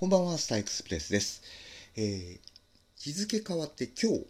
[0.00, 1.42] こんばんは、スターエクスプレスです。
[1.94, 2.40] えー、
[2.96, 4.26] 日付変わって今日、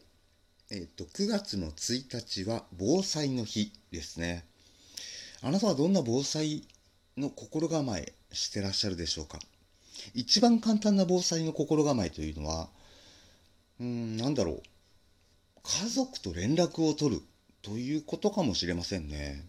[0.73, 4.45] えっ、と、9月の1日は防災の日ですね。
[5.43, 6.67] あなたはどんな防災
[7.17, 9.39] の心構えしてらっしゃるでしょうか？
[10.13, 12.69] 一番簡単な防災の心構えというのは、
[13.79, 14.63] うん、なんだろう。
[15.63, 17.23] 家族と連絡を取る
[17.63, 19.47] ということかもしれませんね。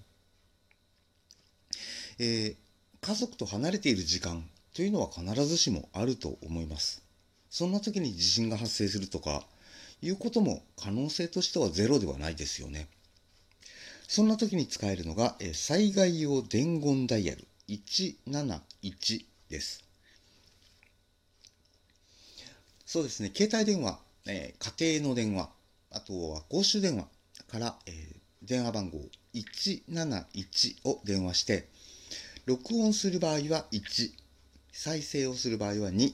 [2.19, 2.55] えー、
[3.01, 7.03] 家族と離れている時間というのは必ずしもあると思います。
[7.49, 9.43] そんな時に地震が発生するとか
[10.01, 12.87] いうことも可能性としてはゼロではないですよね。
[14.07, 19.83] そんな時に使えるのが災害用伝言ダイヤル171です。
[22.85, 25.49] そうですね、携帯電話、え、家庭の電話、
[25.91, 27.07] あとは公衆電話
[27.47, 28.99] から、え、電話番号
[29.33, 31.69] 171を電話して、
[32.45, 34.11] 録音する場合は1、
[34.71, 36.13] 再生をする場合は2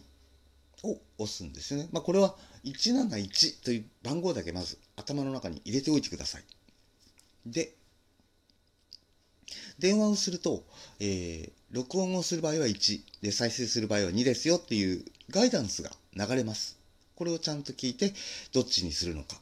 [0.83, 1.89] を押すんですよね。
[1.91, 6.43] まあ、これは171という番号だけまず頭の中に入れておいてください。
[7.45, 7.73] で、
[9.79, 10.63] 電話をすると、
[10.99, 16.77] えー、録音をする場合は1で再生する場合は2ですよっていうガイダンスが流れます。
[17.15, 18.13] これをちゃんと聞いて
[18.53, 19.37] どっちにするのか、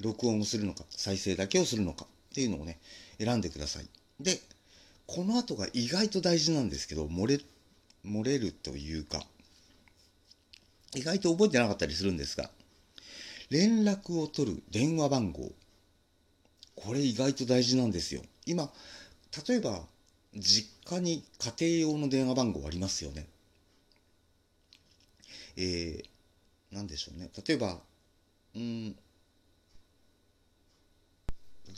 [0.00, 2.78] 録音をするのか、再生だけをするのかっていうのをね、
[3.18, 3.88] 選んでください。
[4.20, 4.40] で、
[5.06, 7.40] この後が意外と大事なんですけど、漏れ
[8.06, 9.22] 漏れるというか、
[10.94, 12.50] 意外と覚えてなかったりするんですが、
[13.50, 15.52] 連絡を取る電話番号。
[16.74, 18.22] これ意外と大事なんですよ。
[18.44, 18.70] 今、
[19.48, 19.86] 例えば、
[20.34, 21.24] 実家に
[21.58, 23.26] 家庭用の電話番号ありますよね。
[25.56, 27.30] えー、なんでしょうね。
[27.46, 27.80] 例えば、
[28.54, 28.96] うん、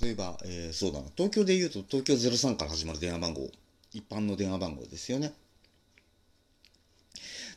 [0.00, 1.08] 例えば、えー、そうだな。
[1.16, 3.50] 東京で言うと東京03から始まる電話番号。
[3.92, 5.32] 一般の電話番号ですよね。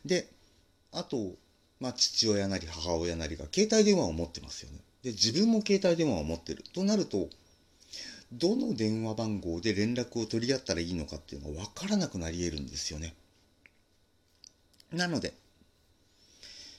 [0.05, 0.27] で、
[0.91, 1.35] あと、
[1.79, 4.79] まあ、父親なり母親なりが携帯電話を持ってますよね。
[5.03, 6.63] で、自分も携帯電話を持ってる。
[6.73, 7.29] となると、
[8.31, 13.13] どの電話番号で連絡を取り合ったらいいのかっていうのが分からなくなり得るんですよね。
[14.91, 15.33] なので、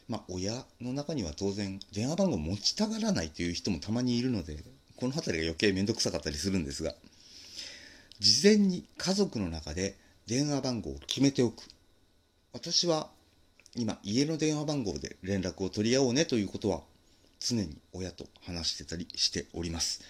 [0.08, 4.56] まあ、親の中には当然電話番号を持ちたがらないという人もたまにいるので、
[4.96, 6.94] この辺りが余計めんどくさかったりするんですが、
[8.18, 9.96] 事前に家族の中で
[10.26, 11.64] 電話番号を決めておく。
[12.52, 13.10] 私は
[13.74, 16.80] 今家の電話番号で連絡を取り合おうねということは
[17.40, 20.02] 常に親と話してたりしております。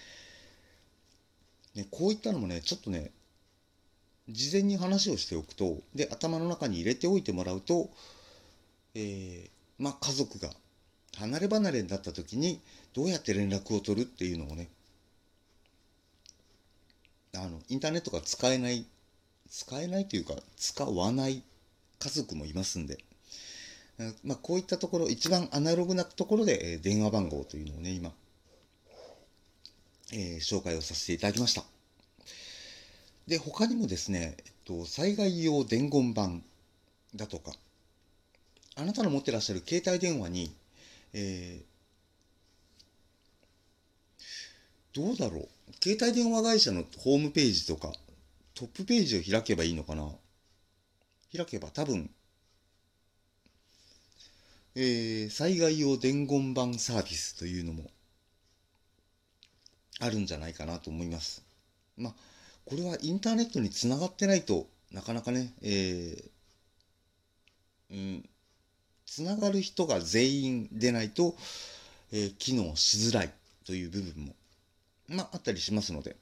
[1.75, 3.11] ね、こういったのもね、ちょっとね、
[4.29, 7.91] 事前に話をしておくと、で、頭の中に入れておいてもらうと、
[8.95, 10.51] えー、まあ、家族が
[11.17, 12.61] 離れ離れになった時に
[12.95, 14.69] どうやって連絡を取るっていうのをね、
[17.35, 18.85] あの、インターネットが使えない、
[19.49, 21.43] 使えないというか、使わない
[21.99, 22.99] 家族もいますんで、
[24.25, 28.13] まあ、こういったところ、一番アナログなところで、え電話番号というのをね、今、
[30.13, 31.65] えー、紹介をさせていただきました。
[33.27, 36.41] で、他にもですね、えっと、災害用伝言板
[37.15, 37.53] だとか、
[38.75, 40.55] あなたの持ってらっしゃる携帯電話に、
[41.13, 41.65] えー、
[44.95, 45.49] どうだろう。
[45.83, 47.93] 携帯電話会社のホームページとか、
[48.55, 50.11] トップページを開けばいいのかな？
[51.35, 52.11] 開けば多分、
[54.75, 57.91] えー、災害用伝言板サービスというのも
[60.01, 61.45] あるんじゃないかなと思います。
[61.97, 62.15] まあ、
[62.65, 68.29] これはインターネットにつながってないとなかなかね、えー、うん、
[69.07, 71.37] つながる人が全員でないと、
[72.13, 73.31] えー、機能しづらい
[73.67, 74.35] という部分も、
[75.09, 76.17] まあ、あったりしますので、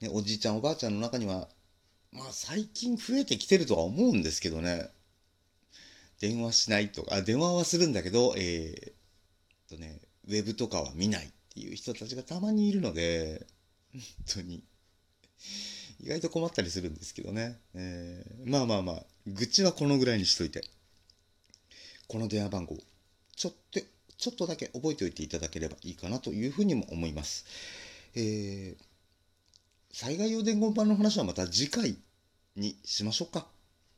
[0.00, 1.48] ね、おじいちゃんおばあちゃんの中には
[2.12, 4.90] まあ最近増えてきてるとは思うんですけどね。
[6.20, 13.46] 電話しないとか、電話はするんだけど、えー、とね、ウェブとかは見ないっていう人たちがたまにいるので、
[13.92, 14.02] 本
[14.34, 14.62] 当に。
[16.02, 17.58] 意外と困ったりするんですけどね。
[17.74, 20.64] えー、まあまあまあ、愚痴はこのぐらいにしといて。
[22.06, 22.76] この電話番号、
[23.36, 23.80] ちょっと、
[24.16, 27.46] ちょっとだけ覚えておいていただければいいかなというふうにも思います。
[28.14, 28.90] えー
[29.92, 31.96] 災害用伝言板の話はまた次回
[32.56, 33.46] にしましょうか。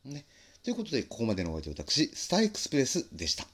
[0.04, 0.24] ね。
[0.62, 3.46] ということで、ここまでのお相手私、スターエクスプレスでした。